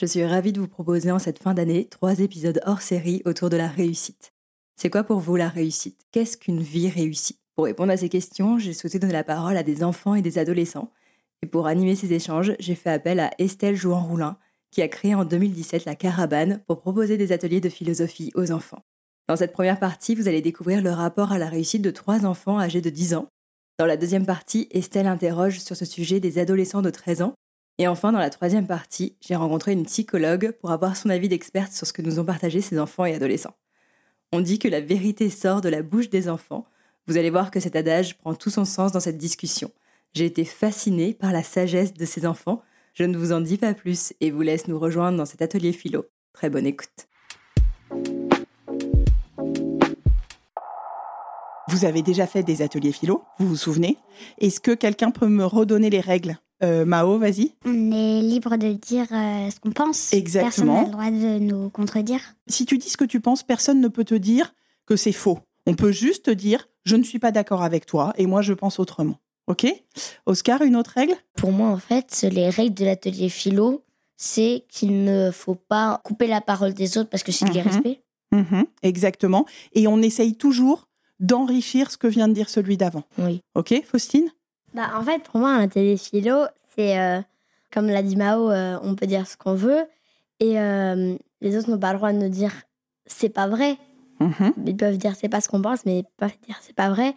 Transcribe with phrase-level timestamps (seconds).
[0.00, 3.50] Je suis ravie de vous proposer en cette fin d'année trois épisodes hors série autour
[3.50, 4.32] de la réussite.
[4.74, 6.06] C'est quoi pour vous la réussite?
[6.10, 7.38] Qu'est-ce qu'une vie réussie?
[7.54, 10.38] Pour répondre à ces questions, j'ai souhaité donner la parole à des enfants et des
[10.38, 10.90] adolescents.
[11.42, 14.38] Et pour animer ces échanges, j'ai fait appel à Estelle Jouan-Roulin,
[14.70, 18.82] qui a créé en 2017 la Caravane pour proposer des ateliers de philosophie aux enfants.
[19.28, 22.58] Dans cette première partie, vous allez découvrir le rapport à la réussite de trois enfants
[22.58, 23.28] âgés de 10 ans.
[23.78, 27.34] Dans la deuxième partie, Estelle interroge sur ce sujet des adolescents de 13 ans
[27.80, 31.72] et enfin, dans la troisième partie, j'ai rencontré une psychologue pour avoir son avis d'experte
[31.72, 33.56] sur ce que nous ont partagé ces enfants et adolescents.
[34.32, 36.66] On dit que la vérité sort de la bouche des enfants.
[37.06, 39.72] Vous allez voir que cet adage prend tout son sens dans cette discussion.
[40.12, 42.60] J'ai été fascinée par la sagesse de ces enfants.
[42.92, 45.72] Je ne vous en dis pas plus et vous laisse nous rejoindre dans cet atelier
[45.72, 46.04] philo.
[46.34, 47.08] Très bonne écoute.
[51.68, 53.96] Vous avez déjà fait des ateliers philo, vous vous souvenez?
[54.36, 56.36] Est-ce que quelqu'un peut me redonner les règles?
[56.62, 57.52] Euh, Mao, vas-y.
[57.64, 60.12] On est libre de dire euh, ce qu'on pense.
[60.12, 60.50] Exactement.
[60.50, 62.20] Personne n'a le droit de nous contredire.
[62.46, 64.54] Si tu dis ce que tu penses, personne ne peut te dire
[64.86, 65.38] que c'est faux.
[65.66, 68.52] On peut juste te dire je ne suis pas d'accord avec toi et moi je
[68.52, 69.16] pense autrement.
[69.46, 69.66] Ok?
[70.26, 71.14] Oscar, une autre règle?
[71.36, 73.82] Pour moi, en fait, les règles de l'atelier philo,
[74.16, 77.56] c'est qu'il ne faut pas couper la parole des autres parce que c'est de Mhm.
[77.56, 78.00] l'irrespect.
[78.32, 79.44] Mhm, Exactement.
[79.72, 83.02] Et on essaye toujours d'enrichir ce que vient de dire celui d'avant.
[83.18, 83.40] Oui.
[83.54, 84.30] Ok, Faustine?
[84.74, 86.44] Bah, en fait, pour moi, un atelier philo,
[86.74, 87.20] c'est euh,
[87.72, 89.84] comme l'a dit Mao, euh, on peut dire ce qu'on veut
[90.38, 92.52] et euh, les autres n'ont pas le droit de nous dire
[93.06, 93.76] c'est pas vrai.
[94.20, 94.52] Mhm.
[94.66, 97.14] Ils peuvent dire c'est pas ce qu'on pense, mais ils peuvent dire c'est pas vrai.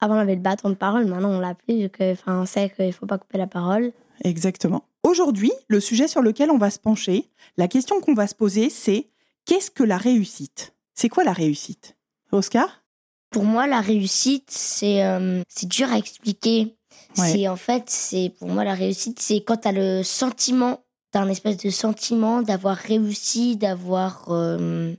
[0.00, 2.46] Avant, on avait le bâton de parole, maintenant, on l'a plus, vu que, enfin, on
[2.46, 3.92] sait qu'il faut pas couper la parole.
[4.22, 4.84] Exactement.
[5.02, 8.70] Aujourd'hui, le sujet sur lequel on va se pencher, la question qu'on va se poser,
[8.70, 9.08] c'est
[9.46, 10.74] qu'est-ce que la réussite?
[10.94, 11.96] C'est quoi la réussite?
[12.32, 12.82] Oscar?
[13.30, 16.76] Pour moi, la réussite, c'est euh, c'est dur à expliquer.
[17.18, 17.28] Ouais.
[17.30, 20.80] C'est en fait, c'est pour moi la réussite, c'est quand tu as le sentiment,
[21.12, 24.92] tu un espèce de sentiment d'avoir réussi, d'avoir euh,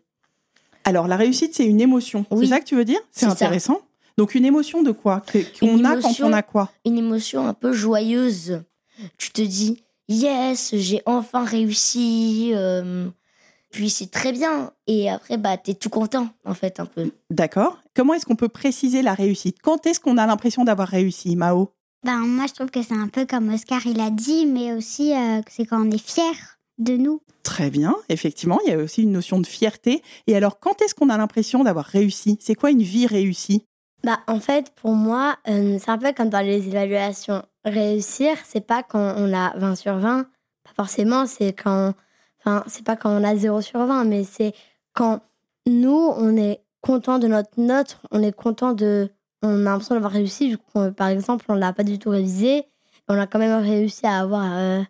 [0.86, 2.26] Alors, la réussite, c'est une émotion.
[2.32, 2.46] Oui.
[2.46, 3.00] C'est ça que tu veux dire?
[3.12, 3.32] C'est ça.
[3.32, 3.82] intéressant.
[4.18, 5.24] Donc, une émotion de quoi?
[5.60, 6.72] Qu'on a quand on a quoi?
[6.86, 8.62] Une émotion un peu joyeuse.
[9.18, 12.52] Tu te dis, yes, j'ai enfin réussi.
[12.54, 13.10] euh,
[13.72, 14.72] puis c'est très bien.
[14.88, 17.12] Et après, bah, t'es tout content, en fait, un peu.
[17.30, 17.78] D'accord.
[17.94, 19.58] Comment est-ce qu'on peut préciser la réussite?
[19.62, 21.75] Quand est-ce qu'on a l'impression d'avoir réussi, Mao?
[22.06, 25.12] Ben, moi, je trouve que c'est un peu comme Oscar il a dit, mais aussi
[25.12, 26.36] euh, que c'est quand on est fier
[26.78, 27.24] de nous.
[27.42, 30.04] Très bien, effectivement, il y a aussi une notion de fierté.
[30.28, 32.38] Et alors, quand est-ce qu'on a l'impression d'avoir réussi?
[32.40, 33.66] C'est quoi une vie réussie?
[34.04, 37.42] Bah, en fait, pour moi, euh, c'est un peu comme dans les évaluations.
[37.64, 40.26] Réussir, c'est pas quand on a 20 sur 20,
[40.64, 41.96] pas forcément, c'est quand.
[42.40, 44.54] Enfin, c'est pas quand on a 0 sur 20, mais c'est
[44.94, 45.22] quand
[45.66, 49.10] nous, on est content de notre note, on est content de.
[49.48, 52.64] On a l'impression d'avoir réussi, vu qu'on, par exemple, on l'a pas du tout révisé,
[53.08, 54.82] on a quand même réussi à avoir euh,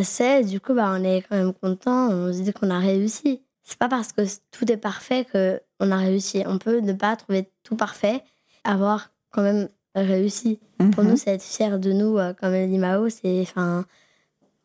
[0.00, 3.42] 16, du coup, bah, on est quand même content, on se dit qu'on a réussi.
[3.62, 6.42] C'est pas parce que tout est parfait que on a réussi.
[6.46, 8.22] On peut ne pas trouver tout parfait,
[8.64, 10.60] avoir quand même réussi.
[10.92, 11.10] Pour Mhm.
[11.10, 13.84] nous, c'est être fier de nous, euh, comme l'a dit Mao, c'est enfin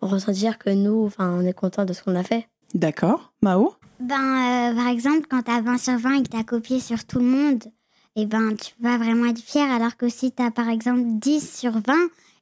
[0.02, 2.48] ressentir que nous, enfin, on est content de ce qu'on a fait.
[2.74, 3.34] D'accord.
[3.42, 3.74] Mao?
[4.00, 4.16] Ben,
[4.72, 7.26] euh, par exemple, quand t'as 20 sur 20 et que t'as copié sur tout le
[7.26, 7.64] monde,
[8.16, 11.74] et ben, tu pas vraiment être fier, alors que si t'as, par exemple, 10 sur
[11.74, 11.82] 20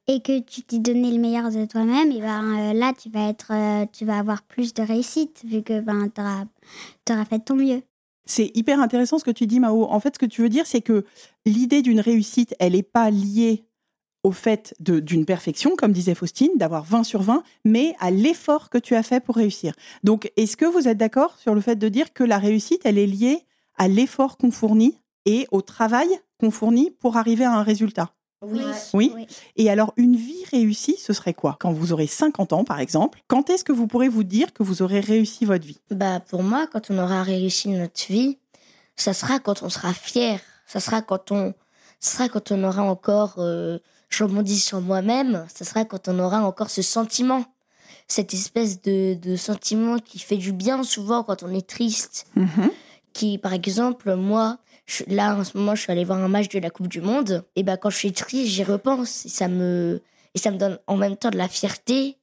[0.06, 3.28] et que tu t'es donné le meilleur de toi-même, et ben, euh, là, tu vas
[3.28, 6.44] être, euh, tu vas avoir plus de réussite, vu que, ben, t'auras,
[7.04, 7.82] t'auras fait ton mieux.
[8.26, 9.84] C'est hyper intéressant ce que tu dis, Mao.
[9.84, 11.04] En fait, ce que tu veux dire, c'est que
[11.44, 13.64] l'idée d'une réussite, elle n'est pas liée
[14.22, 18.78] au fait d'une perfection, comme disait Faustine, d'avoir 20 sur 20, mais à l'effort que
[18.78, 19.74] tu as fait pour réussir.
[20.02, 22.96] Donc, est-ce que vous êtes d'accord sur le fait de dire que la réussite, elle
[22.96, 23.42] est liée
[23.76, 24.96] à l'effort qu'on fournit?
[25.26, 28.10] Et au travail qu'on fournit pour arriver à un résultat
[28.42, 28.62] Oui.
[28.92, 29.26] Oui.
[29.56, 31.56] Et alors, une vie réussie, ce serait quoi?
[31.60, 34.62] Quand vous aurez 50 ans, par exemple, quand est-ce que vous pourrez vous dire que
[34.62, 35.80] vous aurez réussi votre vie?
[35.90, 38.38] Bah, pour moi, quand on aura réussi notre vie,
[38.96, 40.40] ça sera quand on sera fier.
[40.66, 41.54] Ça sera quand on,
[42.00, 43.78] ça sera quand on aura encore, euh,
[44.08, 47.44] je rebondis sur moi-même, ça sera quand on aura encore ce sentiment.
[48.08, 52.26] Cette espèce de, de sentiment qui fait du bien souvent quand on est triste.
[52.36, 52.70] Mhm.
[53.14, 56.48] Qui, par exemple, moi, je- là, en ce moment, je suis allée voir un match
[56.48, 57.44] de la Coupe du Monde.
[57.56, 59.24] Et ben, quand je suis triste, j'y repense.
[59.26, 60.02] Et ça me,
[60.34, 62.18] et ça me donne en même temps de la fierté.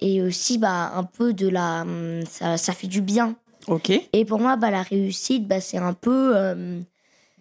[0.00, 3.36] Et aussi, bah, un peu de la, hum, ça, ça fait du bien.
[3.68, 3.90] Ok.
[4.12, 6.80] Et pour moi, bah, la réussite, bah, c'est un peu, euh,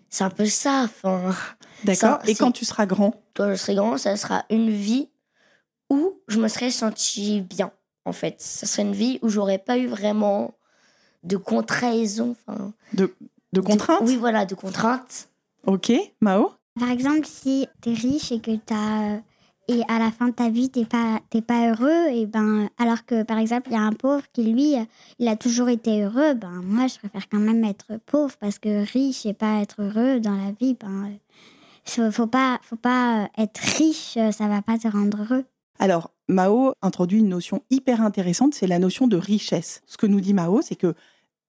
[0.09, 0.83] c'est un peu ça.
[0.85, 1.35] Enfin,
[1.83, 2.19] D'accord.
[2.27, 3.13] Et quand tu seras grand?
[3.35, 5.09] Quand je serai grand, ça sera une vie
[5.89, 7.71] où je me serais senti bien,
[8.05, 8.35] en fait.
[8.39, 10.55] Ça serait une vie où j'aurais pas eu vraiment
[11.23, 12.35] de contraison.
[12.47, 13.13] Enfin, de,
[13.53, 15.29] de contraintes Oui, voilà, de contraintes.
[15.65, 15.91] Ok.
[16.21, 19.21] Mao Par exemple, si tu es riche et que tu as.
[19.67, 23.03] Et à la fin de ta vie, t'es pas, t'es pas heureux, et ben, alors
[23.03, 24.75] que par exemple, il y a un pauvre qui, lui,
[25.17, 28.85] il a toujours été heureux, ben, moi, je préfère quand même être pauvre parce que
[28.91, 31.17] riche et pas être heureux dans la vie, ben,
[31.83, 35.45] faut, faut pas, faut pas être riche, ça va pas te rendre heureux.
[35.79, 39.81] Alors, Mao introduit une notion hyper intéressante, c'est la notion de richesse.
[39.85, 40.93] Ce que nous dit Mao, c'est que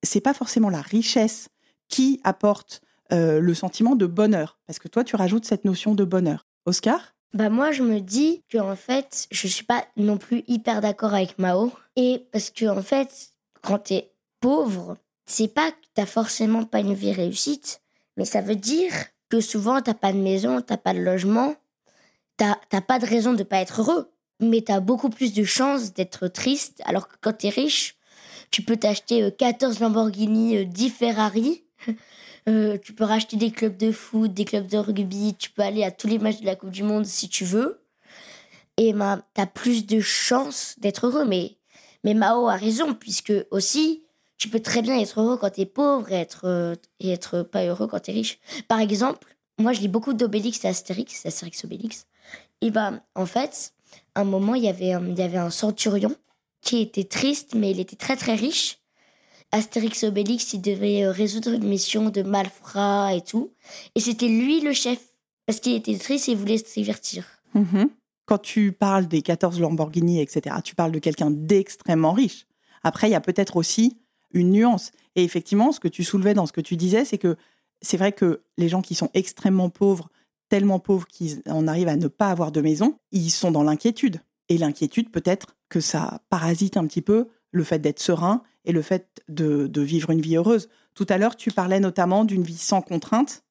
[0.03, 1.49] c'est pas forcément la richesse
[1.89, 2.81] qui apporte
[3.13, 6.47] euh, le sentiment de bonheur, parce que toi, tu rajoutes cette notion de bonheur.
[6.65, 7.15] Oscar?
[7.37, 11.13] Bah moi je me dis que en fait je suis pas non plus hyper d'accord
[11.13, 11.71] avec Mao.
[11.95, 13.31] Et parce que en fait
[13.63, 14.11] quand t'es
[14.41, 14.97] pauvre
[15.27, 17.83] c'est pas que t'as forcément pas une vie réussite
[18.17, 18.93] mais ça veut dire
[19.29, 21.55] que souvent t'as pas de maison t'as pas de logement
[22.39, 24.11] t'as pas de raison de pas être heureux.
[24.41, 27.97] Mais t'as beaucoup plus de chances d'être triste alors que quand t'es riche
[28.51, 31.65] tu peux t'acheter euh, 14 Lamborghini euh, 10 Ferrari
[32.49, 35.83] Euh, tu peux racheter des clubs de foot, des clubs de rugby, tu peux aller
[35.83, 37.83] à tous les matchs de la Coupe du Monde si tu veux.
[38.77, 41.25] Et ben, tu as plus de chances d'être heureux.
[41.25, 41.57] Mais,
[42.05, 44.05] mais Mao a raison, puisque aussi,
[44.39, 47.43] tu peux très bien être heureux quand tu es pauvre et être, euh, et être
[47.43, 48.39] pas heureux quand tu es riche.
[48.69, 52.07] Par exemple, moi, je lis beaucoup d'Obélix et Astérix, Astérix Obélix.
[52.61, 53.73] Et ben, en fait,
[54.15, 56.15] à un moment, il y avait un, il y avait un centurion
[56.61, 58.79] qui était triste, mais il était très très riche.
[59.53, 63.53] Astérix Obélix, il devait euh, résoudre une mission de malfrats et tout.
[63.95, 65.01] Et c'était lui le chef.
[65.47, 67.25] Parce qu'il était triste et voulait se divertir.
[67.55, 67.89] Mhm.
[68.27, 72.47] Quand tu parles des 14 Lamborghini, etc., tu parles de quelqu'un d'extrêmement riche.
[72.83, 73.97] Après, il y a peut-être aussi
[74.33, 74.91] une nuance.
[75.15, 77.37] Et effectivement, ce que tu soulevais dans ce que tu disais, c'est que
[77.81, 80.11] c'est vrai que les gens qui sont extrêmement pauvres,
[80.49, 84.21] tellement pauvres qu'ils en arrivent à ne pas avoir de maison, ils sont dans l'inquiétude.
[84.49, 88.83] Et l'inquiétude, peut-être que ça parasite un petit peu le fait d'être serein et le
[88.83, 90.69] fait de, vivre une vie heureuse.
[90.95, 93.45] Tout à l'heure, tu parlais notamment d'une vie sans contrainte.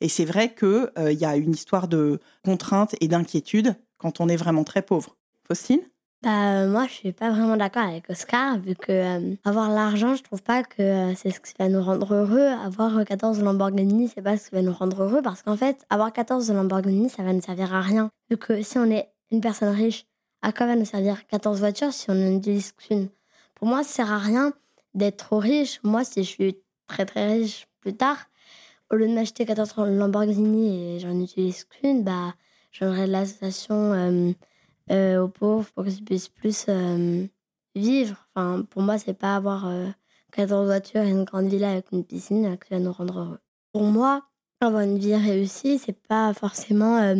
[0.00, 4.36] Et c'est vrai qu'il y a une histoire de contrainte et d'inquiétude quand on est
[4.36, 5.16] vraiment très pauvre.
[5.46, 5.80] Faustine?
[6.22, 10.16] Bah, euh, moi, je suis pas vraiment d'accord avec Oscar, vu que euh, avoir l'argent,
[10.16, 12.48] je trouve pas que euh, c'est ce qui va nous rendre heureux.
[12.64, 15.86] Avoir euh, 14 Lamborghini, c'est pas ce qui va nous rendre heureux, parce qu'en fait,
[15.90, 18.10] avoir 14 Lamborghini, ça va ne servir à rien.
[18.30, 20.06] Vu que si on est une personne riche,
[20.42, 23.08] à quoi va nous servir 14 voitures si on n'en utilise qu'une?
[23.58, 24.52] Pour moi, ça sert à rien
[24.94, 25.80] d'être trop riche.
[25.82, 28.16] Moi, si je suis très très riche plus tard,
[28.90, 32.34] au lieu de m'acheter 14 Lamborghini et j'en utilise qu'une, bah,
[32.70, 34.32] j'aimerais de l'association euh,
[34.90, 37.26] euh, aux pauvres pour qu'ils puissent plus euh,
[37.74, 38.28] vivre.
[38.34, 39.88] Enfin, pour moi, c'est pas avoir euh,
[40.32, 43.38] 14 voitures et une grande villa avec une piscine qui va nous rendre heureux.
[43.72, 44.22] Pour moi,
[44.60, 47.14] avoir une vie réussie, c'est pas forcément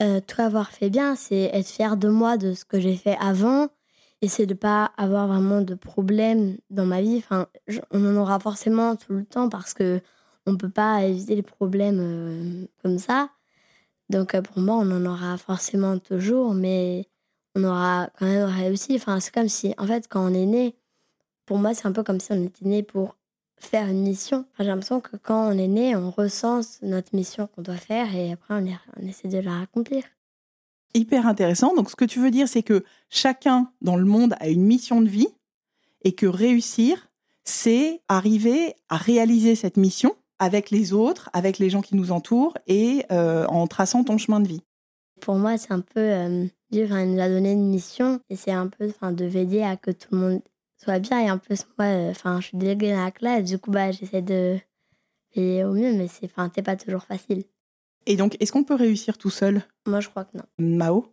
[0.00, 3.68] tout avoir fait bien, c'est être fier de moi, de ce que j'ai fait avant.
[4.28, 7.18] C'est de pas avoir vraiment de problèmes dans ma vie.
[7.18, 7.46] Enfin,
[7.90, 10.00] on en aura forcément tout le temps parce que
[10.46, 13.30] on peut pas éviter les problèmes euh, comme ça.
[14.10, 17.08] Donc euh, pour moi, on en aura forcément toujours, mais
[17.54, 18.96] on aura quand même réussi.
[18.96, 20.76] Enfin, c'est comme si, en fait, quand on est né,
[21.46, 23.16] pour moi, c'est un peu comme si on était né pour
[23.58, 24.46] faire une mission.
[24.58, 28.32] J'ai l'impression que quand on est né, on recense notre mission qu'on doit faire et
[28.32, 28.66] après, on,
[29.00, 30.04] on essaie de la accomplir.
[30.94, 31.74] Hyper intéressant.
[31.74, 35.00] Donc, ce que tu veux dire, c'est que chacun dans le monde a une mission
[35.00, 35.28] de vie
[36.04, 37.08] et que réussir,
[37.44, 42.56] c'est arriver à réaliser cette mission avec les autres, avec les gens qui nous entourent
[42.66, 44.62] et euh, en traçant ton chemin de vie.
[45.20, 46.00] Pour moi, c'est un peu.
[46.00, 49.90] euh, Dieu nous a donné une mission et c'est un peu de veiller à que
[49.90, 50.42] tout le monde
[50.82, 51.20] soit bien.
[51.20, 54.22] Et en plus, moi, euh, je suis déléguée dans la classe, du coup, bah, j'essaie
[54.22, 54.58] de
[55.34, 57.44] veiller au mieux, mais c'est pas toujours facile.
[58.06, 59.62] Et donc, est-ce qu'on peut réussir tout seul?
[59.86, 60.44] Moi, je crois que non.
[60.58, 61.06] Mao?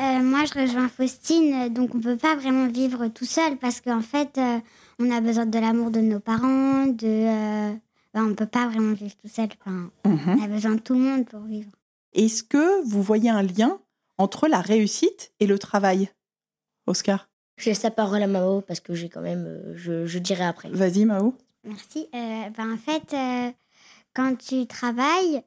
[0.00, 3.82] Euh, moi, je rejoins Faustine, euh, donc on peut pas vraiment vivre tout seul parce
[3.82, 4.58] qu'en fait, euh,
[4.98, 7.06] on a besoin de l'amour de nos parents, de.
[7.06, 7.72] Euh,
[8.14, 9.48] ben, on peut pas vraiment vivre tout seul.
[9.60, 10.38] Enfin, Mhm.
[10.38, 11.70] on a besoin de tout le monde pour vivre.
[12.14, 13.80] Est-ce que vous voyez un lien
[14.18, 16.10] entre la réussite et le travail?
[16.86, 17.28] Oscar?
[17.58, 19.44] Je laisse la parole à Mao parce que j'ai quand même.
[19.46, 20.70] euh, je, je dirai après.
[20.70, 21.34] Vas-y, Mao.
[21.64, 22.08] Merci.
[22.14, 23.50] Euh, ben, en fait, euh,
[24.14, 25.42] quand tu travailles,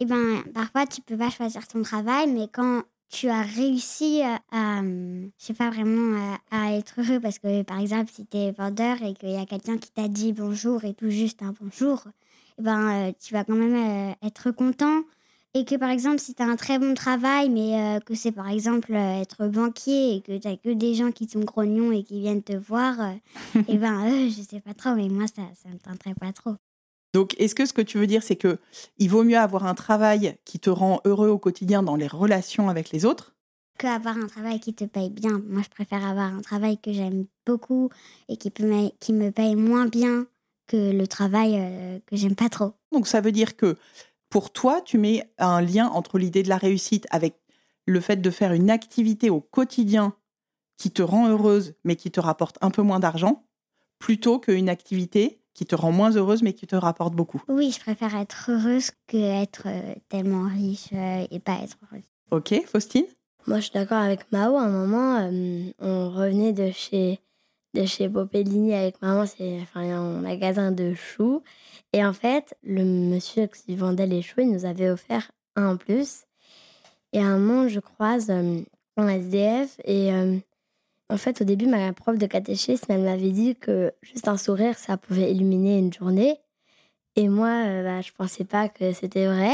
[0.00, 4.40] eh ben, parfois tu peux pas choisir ton travail, mais quand tu as réussi à,
[4.52, 8.36] à, je sais pas vraiment, à, à être heureux, parce que par exemple, si tu
[8.36, 11.52] es vendeur et qu'il y a quelqu'un qui t'a dit bonjour et tout juste un
[11.60, 12.04] bonjour,
[12.58, 15.02] eh ben, euh, tu vas quand même euh, être content.
[15.52, 18.30] Et que par exemple, si tu as un très bon travail, mais euh, que c'est
[18.30, 22.04] par exemple euh, être banquier et que tu que des gens qui sont grognons et
[22.04, 23.14] qui viennent te voir, euh,
[23.68, 26.54] eh ben, euh, je sais pas trop, mais moi, ça ne me tenterait pas trop.
[27.12, 28.58] Donc, est-ce que ce que tu veux dire, c'est que
[28.98, 32.68] il vaut mieux avoir un travail qui te rend heureux au quotidien dans les relations
[32.68, 33.34] avec les autres
[33.78, 35.42] Que avoir un travail qui te paye bien.
[35.48, 37.90] Moi, je préfère avoir un travail que j'aime beaucoup
[38.28, 40.26] et qui, peut qui me paye moins bien
[40.68, 42.74] que le travail euh, que j'aime pas trop.
[42.92, 43.76] Donc, ça veut dire que
[44.28, 47.34] pour toi, tu mets un lien entre l'idée de la réussite avec
[47.86, 50.14] le fait de faire une activité au quotidien
[50.76, 53.44] qui te rend heureuse, mais qui te rapporte un peu moins d'argent,
[53.98, 57.42] plutôt qu'une activité qui te rend moins heureuse, mais qui te rapporte beaucoup.
[57.46, 62.02] Oui, je préfère être heureuse que être euh, tellement riche euh, et pas être heureuse.
[62.30, 63.04] Ok, Faustine?
[63.46, 64.56] Moi, je suis d'accord avec Mao.
[64.56, 67.20] À un moment, euh, on revenait de chez,
[67.74, 71.42] de chez Popellini avec maman, c'est enfin, un magasin de choux.
[71.92, 75.76] Et en fait, le monsieur qui vendait les choux, il nous avait offert un en
[75.76, 76.24] plus.
[77.12, 78.62] Et à un moment, je croise euh,
[78.96, 79.78] un SDF.
[79.84, 80.38] Et euh,
[81.10, 84.78] en fait, au début, ma prof de catéchisme, elle m'avait dit que juste un sourire,
[84.78, 86.38] ça pouvait illuminer une journée.
[87.16, 89.52] Et moi, euh, bah, je pensais pas que c'était vrai.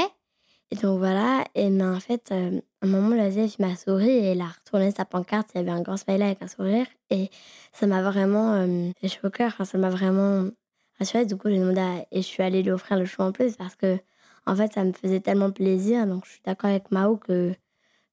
[0.71, 1.45] Et donc voilà.
[1.55, 4.49] Et mais en fait, euh, à un moment, SDF il m'a souri et il a
[4.49, 5.49] retourné sa pancarte.
[5.55, 6.87] Il y avait un grand smiley avec un sourire.
[7.11, 7.31] Et
[7.73, 9.55] ça m'a vraiment euh, fait chaud au cœur.
[9.65, 10.51] Ça m'a vraiment
[10.99, 11.25] rassurée.
[11.25, 13.77] Du coup, j'ai demandé et je suis allée lui offrir le chou en plus parce
[13.77, 13.99] que,
[14.47, 16.07] en fait, ça me faisait tellement plaisir.
[16.07, 17.55] Donc, je suis d'accord avec Mao que,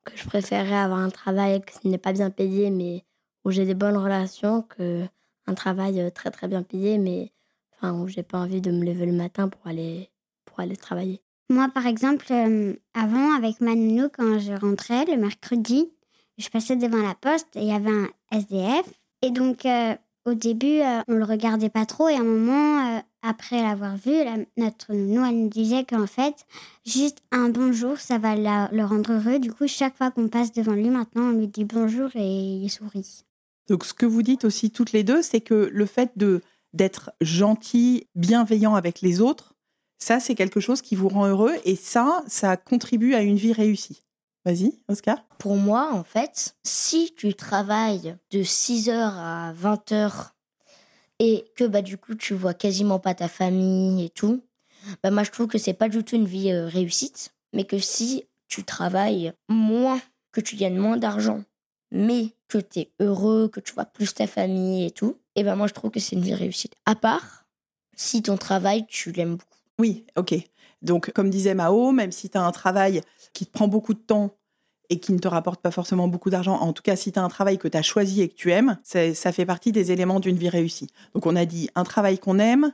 [0.05, 3.03] que je préférerais avoir un travail qui n'est pas bien payé, mais
[3.45, 5.05] où j'ai des bonnes relations, que
[5.47, 7.31] un travail euh, très très bien payé, mais
[7.75, 10.09] enfin, où j'ai pas envie de me lever le matin pour aller,
[10.45, 11.21] pour aller travailler.
[11.49, 15.91] Moi, par exemple, euh, avant, avec ma nounou, quand je rentrais le mercredi,
[16.37, 18.89] je passais devant la poste et il y avait un SDF.
[19.21, 19.93] Et donc, euh,
[20.25, 22.07] au début, euh, on le regardait pas trop.
[22.09, 24.13] Et à un moment, après l'avoir vu,
[24.57, 26.45] notre nounou, elle nous disait qu'en fait,
[26.85, 29.37] juste un bonjour, ça va le rendre heureux.
[29.37, 32.69] Du coup, chaque fois qu'on passe devant lui, maintenant, on lui dit bonjour et il
[32.69, 33.25] sourit.
[33.67, 36.41] Donc, ce que vous dites aussi toutes les deux, c'est que le fait de
[36.73, 39.53] d'être gentil, bienveillant avec les autres,
[39.99, 43.53] ça, c'est quelque chose qui vous rend heureux et ça, ça contribue à une vie
[43.53, 44.01] réussie.
[44.45, 45.23] Vas-y, Oscar.
[45.39, 50.31] Pour moi, en fait, si tu travailles de 6h à 20h
[51.19, 54.43] et que bah, du coup tu vois quasiment pas ta famille et tout,
[55.01, 57.79] bah, moi je trouve que c'est pas du tout une vie euh, réussite, mais que
[57.79, 60.01] si tu travailles moins,
[60.33, 61.43] que tu gagnes moins d'argent,
[61.93, 65.55] mais que tu es heureux, que tu vois plus ta famille et tout, et ben
[65.55, 66.73] moi je trouve que c'est une vie réussite.
[66.85, 67.45] À part
[67.95, 69.57] si ton travail tu l'aimes beaucoup.
[69.79, 70.35] Oui, ok.
[70.81, 73.01] Donc, comme disait Mao, même si tu as un travail
[73.33, 74.35] qui te prend beaucoup de temps
[74.89, 77.23] et qui ne te rapporte pas forcément beaucoup d'argent, en tout cas, si tu as
[77.23, 79.91] un travail que tu as choisi et que tu aimes, c'est- ça fait partie des
[79.91, 80.87] éléments d'une vie réussie.
[81.13, 82.73] Donc, on a dit un travail qu'on aime,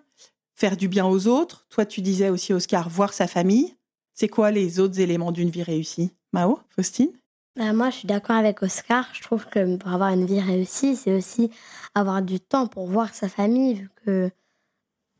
[0.55, 1.65] faire du bien aux autres.
[1.69, 3.75] Toi, tu disais aussi, Oscar, voir sa famille.
[4.13, 6.11] C'est quoi les autres éléments d'une vie réussie?
[6.33, 6.59] Mao?
[6.69, 7.11] Faustine?
[7.59, 9.05] Bah, moi, je suis d'accord avec Oscar.
[9.11, 11.51] Je trouve que pour avoir une vie réussie, c'est aussi
[11.93, 13.73] avoir du temps pour voir sa famille.
[13.73, 14.31] Vu que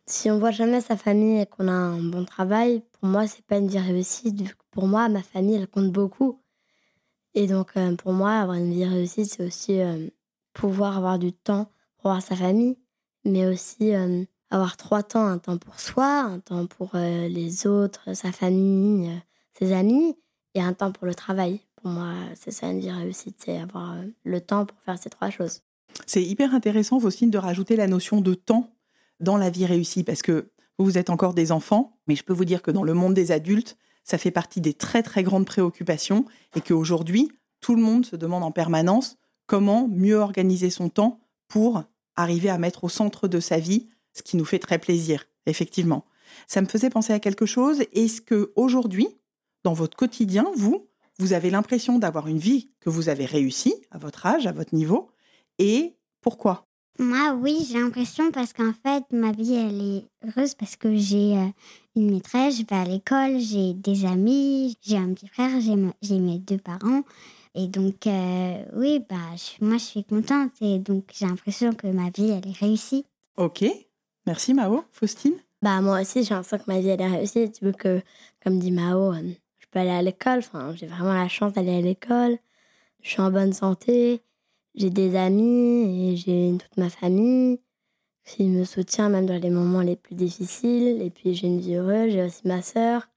[0.05, 3.43] si on voit jamais sa famille et qu'on a un bon travail, pour moi, c'est
[3.45, 4.33] pas une vie réussie.
[4.71, 6.39] Pour moi, ma famille, elle compte beaucoup.
[7.33, 10.07] Et donc, euh, pour moi, avoir une vie réussie, c'est aussi euh,
[10.53, 11.65] pouvoir avoir du temps
[11.97, 12.77] pour voir sa famille,
[13.25, 18.13] mais aussi euh, avoir trois temps un temps pour soi, un temps pour les autres,
[18.13, 19.11] sa famille,
[19.51, 20.15] ses amis,
[20.55, 21.61] et un temps pour le travail.
[21.81, 25.09] Pour moi, c'est ça une vie réussite, c'est avoir euh, le temps pour faire ces
[25.09, 25.61] trois choses.
[26.05, 28.73] C'est hyper intéressant, Faustine, de rajouter la notion de temps
[29.21, 32.45] dans la vie réussie, parce que vous êtes encore des enfants, mais je peux vous
[32.45, 36.25] dire que dans le monde des adultes, ça fait partie des très très grandes préoccupations,
[36.55, 37.31] et qu'aujourd'hui,
[37.61, 41.83] tout le monde se demande en permanence comment mieux organiser son temps pour
[42.15, 46.05] arriver à mettre au centre de sa vie ce qui nous fait très plaisir, effectivement.
[46.47, 47.83] Ça me faisait penser à quelque chose.
[47.93, 49.07] Est-ce que aujourd'hui,
[49.63, 50.88] dans votre quotidien, vous,
[51.19, 54.73] vous avez l'impression d'avoir une vie que vous avez réussie à votre âge, à votre
[54.73, 55.11] niveau,
[55.57, 56.65] et pourquoi?
[56.97, 61.37] Moi, oui, j'ai l'impression parce qu'en fait, ma vie, elle est heureuse parce que j'ai
[61.37, 61.45] euh,
[61.95, 65.93] une maîtresse, je vais à l'école, j'ai des amis, j'ai un petit frère, j'ai me-
[66.01, 67.03] j'ai mes deux parents.
[67.55, 71.87] Et donc, euh, oui, bah, je- moi, je suis contente et donc j'ai l'impression que
[71.87, 73.05] ma vie, elle est réussie.
[73.37, 73.63] Ok,
[74.25, 74.83] merci Mao.
[74.91, 75.35] Faustine?
[75.61, 77.49] Bah, moi aussi, j'ai l'impression que ma vie, elle est réussie.
[77.49, 78.01] Tu veux que,
[78.43, 79.21] comme dit Mao, euh,
[79.71, 80.39] peux aller à l'école.
[80.39, 82.37] Enfin, j'ai vraiment la chance d'aller à l'école.
[83.01, 84.21] Je suis en bonne santé.
[84.75, 87.59] J'ai des amis et j'ai toute ma famille.
[88.37, 91.01] Il me soutient même dans les moments les plus difficiles.
[91.01, 93.09] Et puis j'ai une vie heureuse, j'ai aussi ma sœur,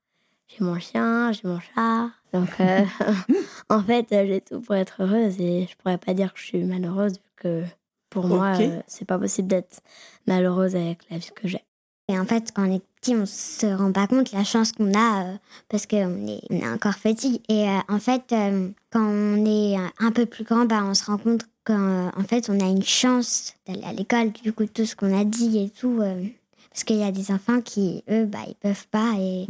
[0.47, 2.09] j'ai mon chien, j'ai mon chat.
[2.33, 2.83] Donc euh,
[3.69, 6.63] en fait, j'ai tout pour être heureuse et je pourrais pas dire que je suis
[6.63, 7.63] malheureuse vu que
[8.09, 9.81] pour moi, euh, c'est pas possible d'être
[10.27, 11.63] malheureuse avec la vie que j'ai.
[12.09, 14.93] Et en fait, quand on est petit, on se rend pas compte la chance qu'on
[14.93, 15.37] a euh,
[15.69, 17.41] parce qu'on est, on est encore petit.
[17.49, 21.05] Et euh, en fait, euh, quand on est un peu plus grand, bah, on se
[21.05, 24.31] rend compte qu'en en fait, on a une chance d'aller à l'école.
[24.31, 25.99] Du coup, tout ce qu'on a dit et tout.
[26.01, 26.23] euh,
[26.71, 29.13] parce qu'il y a des enfants qui, eux, bah, ils peuvent pas.
[29.19, 29.45] Et.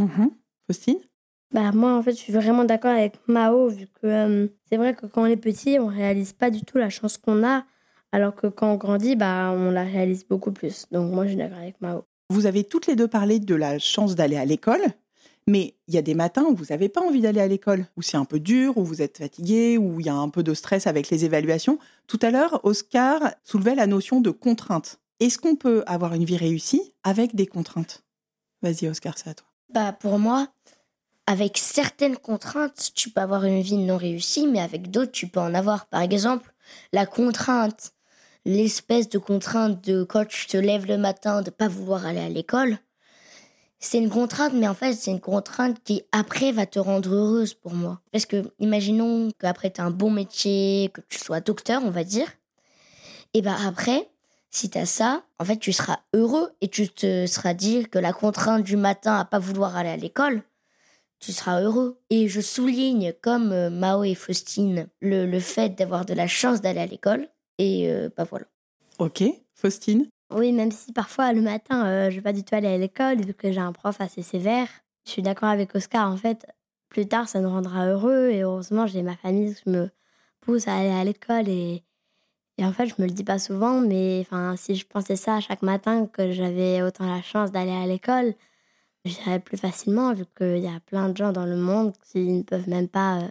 [0.68, 0.98] Faustine?
[1.52, 4.96] Bah moi en fait je suis vraiment d'accord avec Mao vu que euh, c'est vrai
[4.96, 7.64] que quand on est petit on réalise pas du tout la chance qu'on a
[8.12, 10.88] alors que quand on grandit bah on la réalise beaucoup plus.
[10.92, 12.06] Donc moi je suis d'accord avec Mao.
[12.30, 14.82] Vous avez toutes les deux parlé de la chance d'aller à l'école,
[15.48, 18.02] mais il y a des matins où vous n'avez pas envie d'aller à l'école, où
[18.02, 20.54] c'est un peu dur, où vous êtes fatigué, où il y a un peu de
[20.54, 21.80] stress avec les évaluations.
[22.08, 25.00] Tout à l'heure, Oscar soulevait la notion de contrainte.
[25.20, 28.04] Est-ce qu'on peut avoir une vie réussie avec des contraintes?
[28.62, 29.48] Vas-y, Oscar, c'est à toi.
[29.74, 30.48] Bah pour moi,
[31.28, 35.40] avec certaines contraintes, tu peux avoir une vie non réussie, mais avec d'autres, tu peux
[35.40, 35.88] en avoir.
[35.88, 36.54] Par exemple,
[36.92, 37.94] la contrainte,
[38.46, 42.30] l'espèce de contrainte de quand tu te lèves le matin de pas vouloir aller à
[42.30, 42.78] l'école.
[43.80, 47.54] C'est une contrainte, mais en fait, c'est une contrainte qui après va te rendre heureuse
[47.54, 48.00] pour moi.
[48.14, 52.06] Parce que, imaginons qu'après tu as un bon métier, que tu sois docteur, on va
[52.06, 52.32] dire.
[53.34, 54.10] Et bah après,
[54.50, 58.00] si tu as ça, en fait, tu seras heureux et tu te seras dit que
[58.00, 60.44] la contrainte du matin à pas vouloir aller à l'école,
[61.20, 62.00] tu seras heureux.
[62.10, 66.62] Et je souligne, comme euh, Mao et Faustine, le, le fait d'avoir de la chance
[66.62, 67.28] d'aller à l'école.
[67.58, 68.46] Et euh, bah voilà.
[69.00, 70.08] Ok, Faustine?
[70.34, 73.22] Oui même si parfois le matin euh, je vais pas du tout aller à l'école
[73.22, 74.68] vu que j'ai un prof assez sévère.
[75.06, 76.48] Je suis d'accord avec Oscar en fait
[76.90, 79.90] plus tard ça nous rendra heureux et heureusement j'ai ma famille qui me
[80.42, 81.84] pousse à aller à l'école et
[82.58, 85.40] et en fait, je me le dis pas souvent, mais enfin, si je pensais ça
[85.40, 88.36] chaque matin que j'avais autant la chance d'aller à l'école,
[89.06, 92.44] j'irais plus facilement vu qu'il y a plein de gens dans le monde qui ne
[92.44, 93.22] peuvent même pas.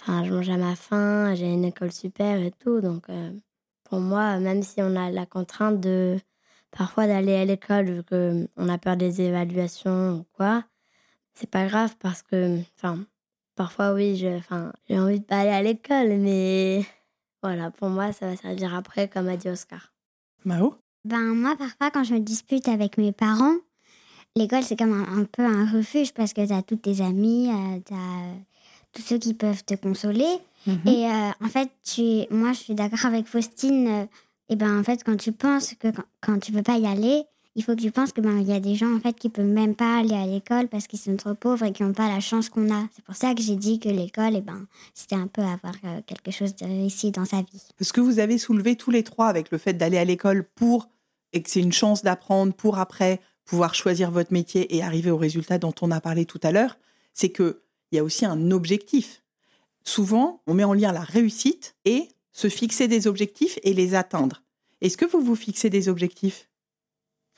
[0.00, 2.80] Euh, Enfin, je mange à ma faim, j'ai une école super et tout.
[2.80, 3.30] Donc, euh,
[3.84, 6.18] pour moi, même si on a la contrainte de
[6.70, 10.64] parfois d'aller à l'école vu qu'on a peur des évaluations ou quoi,
[11.34, 13.04] c'est pas grave parce que, enfin,
[13.54, 16.84] parfois oui, je- enfin, j'ai envie de pas aller à l'école, mais
[17.42, 19.92] voilà, pour moi, ça va servir après, comme a dit Oscar.
[20.44, 20.74] Mao?
[21.04, 23.54] Ben moi, parfois, quand je me dispute avec mes parents,
[24.34, 27.48] l'école, c'est comme un, un peu un refuge parce que tu as tous tes amis,
[27.86, 28.55] tu as tous
[29.02, 30.38] ceux qui peuvent te consoler.
[30.66, 30.80] Mhm.
[30.86, 33.88] Et euh, en fait, tu, moi, je suis d'accord avec Faustine.
[33.88, 34.06] euh,
[34.48, 37.24] et ben en fait, quand tu penses que quand, quand tu peux pas y aller,
[37.56, 39.28] il faut que tu penses que ben il y a des gens en fait qui
[39.28, 42.08] peuvent même pas aller à l'école parce qu'ils sont trop pauvres et qui n'ont pas
[42.08, 42.86] la chance qu'on a.
[42.94, 46.00] C'est pour ça que j'ai dit que l'école, et ben c'était un peu avoir euh,
[46.06, 47.62] quelque chose de réussi dans sa vie.
[47.80, 50.88] Ce que vous avez soulevé tous les trois avec le fait d'aller à l'école pour,
[51.32, 55.16] et que c'est une chance d'apprendre pour après pouvoir choisir votre métier et arriver au
[55.16, 56.76] résultat dont on a parlé tout à l'heure,
[57.14, 57.30] c'est
[57.86, 59.22] qu'il y a aussi un objectif.
[59.84, 64.42] Souvent, on met en lien la réussite et se fixer des objectifs et les atteindre.
[64.80, 66.50] Est-ce que vous vous fixez des objectifs,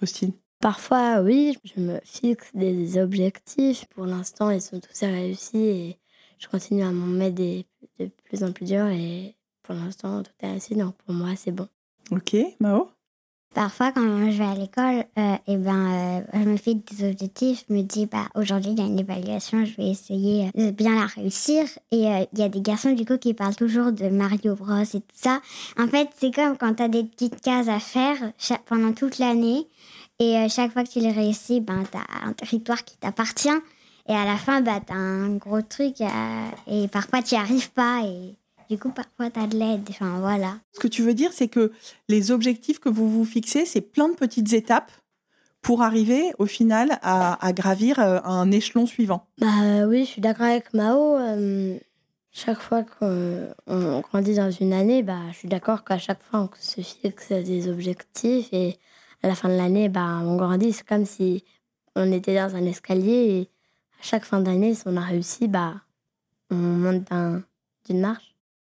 [0.01, 0.33] Faustine?
[0.61, 3.85] Parfois, oui, je me fixe des objectifs.
[3.91, 5.99] Pour l'instant, ils sont tous réussis et
[6.39, 7.65] je continue à m'en mettre des,
[8.01, 10.75] de plus en plus durs et pour l'instant, tout est réussi.
[10.75, 11.69] Donc, pour moi, c'est bon.
[12.11, 12.91] Ok, Mao?
[13.55, 17.65] Parfois, quand je vais à l'école, euh, et ben, euh, je me fais des objectifs.
[17.69, 20.95] Je me dis, bah, aujourd'hui, il y a une évaluation, je vais essayer de bien
[20.95, 21.65] la réussir.
[21.91, 24.83] Et euh, il y a des garçons, du coup, qui parlent toujours de Mario Bros
[24.83, 25.41] et tout ça.
[25.79, 28.17] En fait, c'est comme quand tu as des petites cases à faire
[28.67, 29.67] pendant toute l'année.
[30.19, 33.49] Et euh, chaque fois que tu les réussis, ben, tu as un territoire qui t'appartient.
[34.09, 35.97] Et à la fin, bah, tu as un gros truc.
[36.67, 38.03] et parfois, tu n'y arrives pas.
[38.69, 39.87] Du coup, parfois, tu as de l'aide.
[39.91, 40.59] Enfin, voilà.
[40.73, 41.73] Ce que tu veux dire, c'est que
[42.09, 44.91] les objectifs que vous vous fixez, c'est plein de petites étapes
[45.63, 49.27] pour arriver au final à, à gravir euh, un échelon suivant.
[49.39, 51.17] Bah euh, oui, je suis d'accord avec Mao.
[51.17, 51.79] euh,
[52.31, 56.41] chaque fois qu'on on grandit dans une année, bah, je suis d'accord qu'à chaque fois,
[56.41, 58.79] on se fixe des objectifs et
[59.23, 60.73] à la fin de l'année, bah, on grandit.
[60.73, 61.43] C'est comme si
[61.97, 63.51] on était dans un escalier et
[64.01, 65.75] à chaque fin d'année, si on a réussi, bah,
[66.51, 67.43] on monte d'un-
[67.87, 68.28] d'une marche.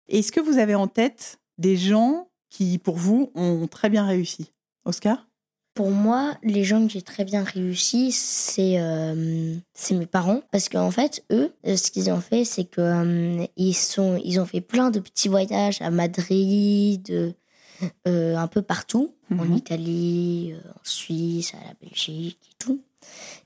[0.08, 4.52] Est-ce que vous avez en tête des gens qui, pour vous, ont très bien réussi?
[4.84, 5.26] Oscar?
[5.74, 9.54] Pour moi, les gens que j'ai très bien réussi, c'est euh,
[9.92, 10.40] mes parents.
[10.50, 14.40] Parce qu'en fait, eux, euh, ce qu'ils ont fait, c'est que euh, ils, sont, ils
[14.40, 17.32] ont fait plein de petits voyages à Madrid,
[18.08, 19.56] euh, un peu partout, en Mhm.
[19.56, 22.80] Italie, en Suisse, à la Belgique et tout.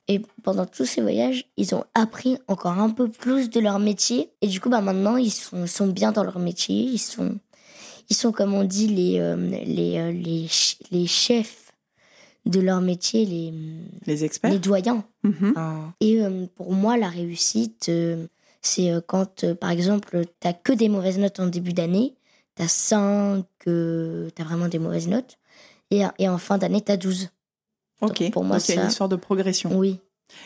[0.09, 4.31] Et pendant tous ces voyages, ils ont appris encore un peu plus de leur métier.
[4.41, 6.77] Et du coup, bah, maintenant, ils sont, sont bien dans leur métier.
[6.77, 7.39] Ils sont,
[8.11, 10.49] ils sont comme on dit, les, euh, les, euh, les,
[10.91, 11.73] les chefs
[12.45, 13.55] de leur métier les,
[14.07, 15.05] Les experts les doyens.
[15.23, 15.51] Mhm.
[15.53, 17.91] Enfin, Et euh, pour moi, la réussite,
[18.61, 22.15] c'est quand, par exemple, tu n'as que des mauvaises notes en début d'année,
[22.57, 25.39] tu as 5, tu as vraiment des mauvaises notes,
[25.93, 27.29] et, et en fin d'année, tu as 12.
[28.03, 29.77] Ok, Donc, pour moi, donc il y a une histoire de progression.
[29.79, 29.99] Oui,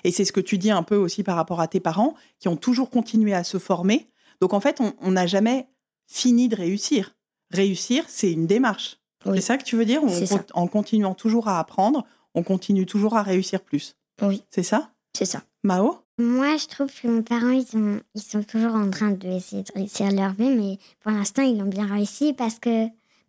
[0.05, 2.49] Et c'est ce que tu dis un peu aussi par rapport à tes parents, qui
[2.49, 4.09] ont toujours continué à se former.
[4.41, 5.67] Donc en fait, on n'a jamais
[6.07, 7.15] fini de réussir.
[7.51, 8.99] Réussir, c'est une démarche.
[9.25, 9.37] Oui.
[9.37, 10.39] C'est ça que tu veux dire On C'est ça.
[10.39, 13.97] con- En continuant toujours à apprendre, on continue toujours à réussir plus?
[14.23, 14.91] oui, C'est ça?
[15.17, 15.43] C'est ça.
[15.65, 15.99] Mao?
[16.19, 19.73] Moi, je trouve que mes parents, ils sont, ils sont toujours en train d'essayer de
[19.75, 22.87] réussir leur vie, mais pour l'instant, ils l'ont bien réussi parce que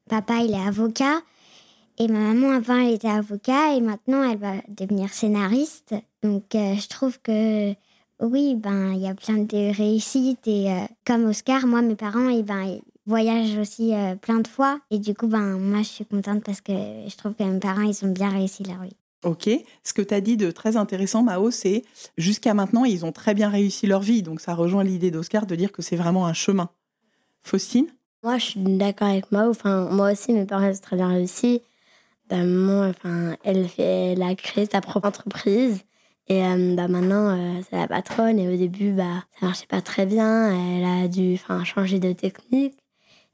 [0.09, 1.21] papa, il est avocat
[1.99, 5.95] et ma maman, avant, elle était avocat et maintenant, elle va devenir scénariste.
[6.21, 7.73] Donc, euh, je trouve que
[8.19, 12.29] oui, ben, il y a plein de réussites et euh, comme Oscar, moi, mes parents,
[12.29, 15.87] ils, ben, ils voyagent aussi euh, plein de fois et du coup, ben, moi, je
[15.87, 18.95] suis contente parce que je trouve que mes parents, ils ont bien réussi leur vie.
[19.23, 19.49] Ok.
[19.83, 21.83] Ce que tu as dit de très intéressant, Mao, c'est
[22.17, 24.21] jusqu'à maintenant, ils ont très bien réussi leur vie.
[24.21, 26.69] Donc ça rejoint l'idée d'Oscar de dire que c'est vraiment un chemin.
[27.41, 27.87] Faustine?
[28.23, 29.49] Moi, je suis d'accord avec Mao.
[29.49, 31.61] Enfin, moi aussi, mes parents ont très bien réussi.
[32.29, 32.37] Bah,
[32.89, 35.83] enfin, elle, fait, elle a créé sa propre entreprise.
[36.27, 38.37] Et euh, bah, maintenant, euh, c'est la patronne.
[38.39, 40.51] Et au début, bah, ça marchait pas très bien.
[40.51, 42.77] Elle a dû changer de technique.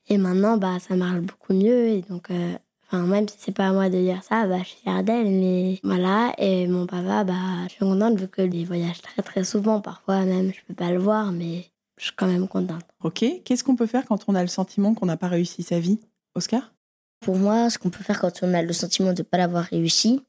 [0.10, 1.88] Et maintenant, bah, ça marche beaucoup mieux.
[1.88, 2.54] Et donc, euh,
[2.86, 5.32] enfin, même si c'est pas à moi de dire ça, bah, je suis fière d'elle.
[5.32, 6.34] Mais voilà.
[6.38, 7.34] Et mon papa, bah,
[7.68, 9.82] je suis contente vu qu'il voyage très, très souvent.
[9.82, 11.66] Parfois, même, je peux pas le voir, mais
[11.98, 12.86] je suis quand même contente.
[13.04, 13.26] Ok.
[13.44, 16.00] Qu'est-ce qu'on peut faire quand on a le sentiment qu'on n'a pas réussi sa vie?
[16.36, 16.73] Oscar?
[17.24, 19.64] Pour moi, ce qu'on peut faire quand on a le sentiment de ne pas l'avoir
[19.64, 20.22] réussi,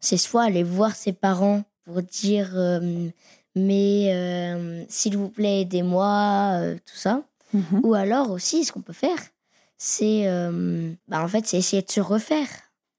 [0.00, 3.08] c'est soit aller voir ses parents pour dire euh,
[3.54, 7.22] mais euh, s'il vous plaît aidez-moi, euh, tout ça.
[7.54, 7.80] Mhm.
[7.82, 9.18] Ou alors aussi, ce qu'on peut faire,
[9.78, 10.26] c'est
[11.08, 12.48] bah, en fait c'est essayer de se refaire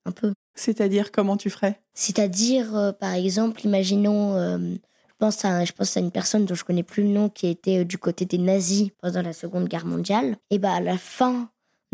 [0.05, 0.33] un peu.
[0.55, 1.79] C'est-à-dire, comment tu ferais?
[1.93, 6.83] C'est-à-dire, par exemple, imaginons, je, pense à, je pense à une personne dont je connais
[6.83, 10.37] plus le nom qui était du côté des nazis pendant la Seconde Guerre mondiale.
[10.51, 11.49] Et bah, à la fin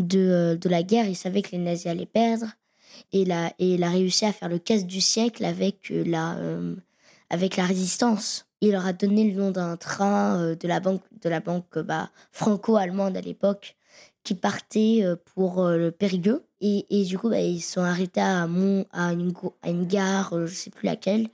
[0.06, 2.46] de, euh, de la guerre, il savait que les nazis allaient perdre.
[3.12, 6.36] Et, il a- et a réussi à faire le casse du siècle avec, euh, la,
[6.36, 6.74] euh,
[7.30, 8.46] avec la résistance.
[8.60, 12.10] Il leur a donné le nom d'un train de la banque, de la banque bah,
[12.30, 13.76] franco-allemande à l'époque
[14.22, 16.44] qui partait pour le Périgueux.
[16.60, 20.46] Et, et du coup, bah, ils sont arrêtés à, Mont, à, une, à une gare,
[20.46, 21.26] je sais plus laquelle.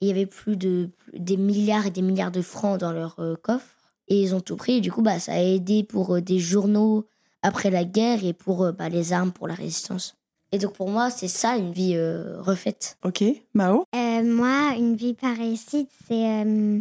[0.00, 3.76] Il y avait plus de des milliards et des milliards de francs dans leur coffre.
[4.08, 4.76] Et ils ont tout pris.
[4.76, 7.06] Et du coup, bah, ça a aidé pour des journaux
[7.42, 10.14] après la guerre et pour euh, bah, les armes pour la résistance.
[10.52, 12.98] Et donc pour moi, c'est ça une vie euh, refaite.
[13.04, 13.22] Ok.
[13.54, 13.84] Mao?
[13.94, 16.44] Euh, moi, une vie par réussite, c'est.
[16.44, 16.80] euh,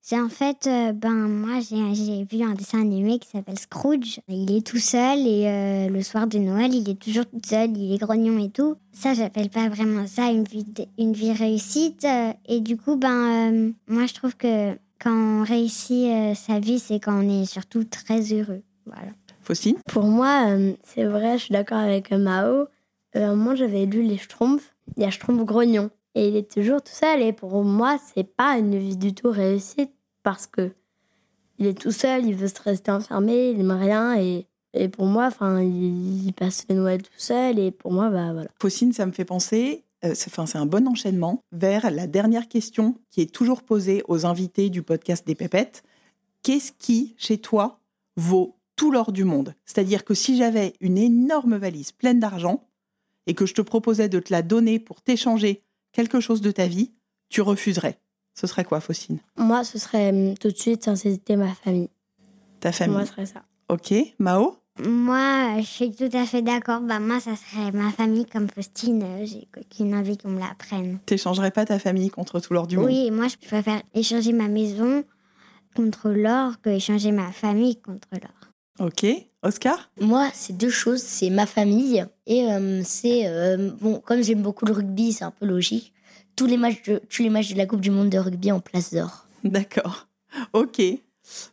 [0.00, 0.66] c'est en fait.
[0.66, 4.20] euh, ben, moi, j'ai j'ai vu un dessin animé qui s'appelle Scrooge.
[4.28, 7.74] Il est tout seul et euh, le soir de Noël, il est toujours tout seul,
[7.76, 8.74] il est grognon et tout.
[8.92, 12.04] Ça, j'appelle pas vraiment ça une vie, de- une vie réussite.
[12.46, 16.78] et du coup, ben, euh, moi, je trouve que quand on réussit euh, sa vie,
[16.80, 18.62] c'est quand on est surtout très heureux.
[18.86, 19.12] Voilà.
[19.44, 22.46] Faustine Pour moi, euh, c'est vrai, je suis d'accord avec euh, Mao.
[22.52, 22.66] Euh,
[23.14, 24.74] à un moment, j'avais lu les Schtroumpfs.
[24.96, 25.90] Il y a Schtroumpf grognon.
[26.14, 27.22] Et il est toujours tout seul.
[27.22, 30.72] Et pour moi, c'est pas une vie du tout réussite parce que
[31.58, 34.18] il est tout seul, il veut se rester enfermé, il n'aime rien.
[34.18, 37.58] Et, et pour moi, enfin, il, il passe le Noël tout seul.
[37.58, 38.48] Et pour moi, bah voilà.
[38.60, 42.48] Faustine, ça me fait penser, euh, c'est enfin, c'est un bon enchaînement vers la dernière
[42.48, 45.82] question qui est toujours posée aux invités du podcast des Pépettes.
[46.42, 47.80] Qu'est-ce qui, chez toi,
[48.16, 52.66] vaut tout l'or du monde C'est-à-dire que si j'avais une énorme valise pleine d'argent
[53.26, 56.66] et que je te proposais de te la donner pour t'échanger quelque chose de ta
[56.66, 56.92] vie,
[57.28, 57.98] tu refuserais.
[58.34, 59.20] Ce serait quoi, Faustine?
[59.36, 61.88] Moi, ce serait hum, tout de suite, sans hésiter, ma famille.
[62.60, 63.44] Ta famille Moi, ce serait ça.
[63.68, 63.94] Ok.
[64.18, 64.56] Mao?
[64.84, 66.80] Moi, je suis tout à fait d'accord.
[66.80, 69.02] Bah, moi, ça serait ma famille comme Faustine.
[69.04, 70.98] euh, J'ai aucune envie qu'on me la prenne.
[71.06, 72.86] T'échangerais pas ta famille contre tout l'or du monde?
[72.86, 75.04] Oui, moi, je préfère échanger ma maison
[75.76, 78.43] contre l'or que échanger ma famille contre l'or.
[78.80, 79.06] Ok.
[79.42, 79.90] Oscar?
[80.00, 81.02] Moi, c'est deux choses.
[81.02, 83.26] C'est ma famille et euh, c'est...
[83.26, 85.92] euh, bon, comme j'aime beaucoup le rugby, c'est un peu logique.
[86.36, 88.60] Tous les, matchs de, tous les matchs de la Coupe du Monde de rugby en
[88.60, 89.26] place d'or.
[89.44, 90.08] D'accord.
[90.52, 90.82] Ok.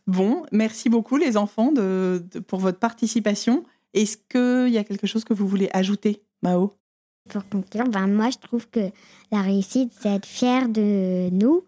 [0.06, 3.64] Bon, merci beaucoup les enfants de, de- pour votre participation.
[3.94, 6.72] Est-ce qu'il y a quelque chose que vous voulez ajouter, Mao?
[7.28, 8.90] Pour conclure, ben, moi, je trouve que
[9.30, 11.64] la réussite, c'est être fier de nous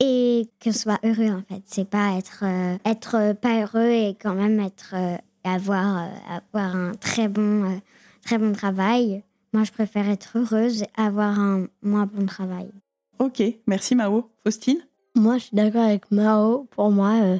[0.00, 1.62] et qu'on soit heureux, en fait.
[1.66, 6.74] C'est pas être, euh, être pas heureux et quand même être, euh, avoir, euh, avoir
[6.76, 7.76] un très bon, euh,
[8.22, 9.22] très bon travail.
[9.52, 12.70] Moi, je préfère être heureuse et avoir un moins bon travail.
[13.18, 14.30] Ok, merci Mao.
[14.42, 14.78] Faustine?
[15.14, 16.66] Moi, je suis d'accord avec Mao.
[16.70, 17.38] Pour moi, euh,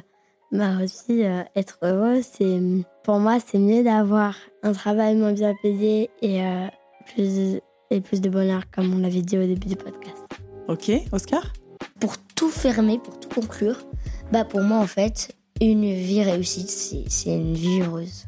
[0.51, 2.61] bah aussi, euh, être heureux, c'est.
[3.03, 6.67] Pour moi, c'est mieux d'avoir un travail moins bien payé et, euh,
[7.13, 7.59] plus,
[7.91, 10.23] et plus de bonheur, comme on l'avait dit au début du podcast.
[10.69, 11.51] Ok, Oscar?
[12.45, 13.83] Tout fermer, pour tout conclure,
[14.31, 16.67] bah pour moi en fait, une vie réussie,
[17.09, 18.27] c'est une vie heureuse.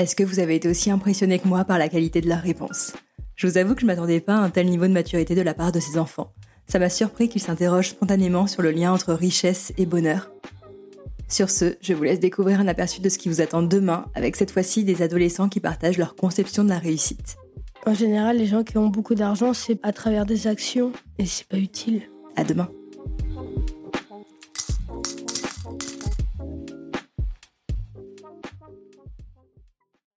[0.00, 2.94] Est-ce que vous avez été aussi impressionné que moi par la qualité de la réponse?
[3.36, 5.54] Je vous avoue que je m'attendais pas à un tel niveau de maturité de la
[5.54, 6.32] part de ces enfants.
[6.66, 10.32] Ça m'a surpris qu'ils s'interrogent spontanément sur le lien entre richesse et bonheur.
[11.28, 14.34] Sur ce, je vous laisse découvrir un aperçu de ce qui vous attend demain, avec
[14.34, 17.36] cette fois-ci des adolescents qui partagent leur conception de la réussite.
[17.86, 21.46] En général, les gens qui ont beaucoup d'argent, c'est à travers des actions et c'est
[21.46, 22.02] pas utile.
[22.36, 22.68] À demain.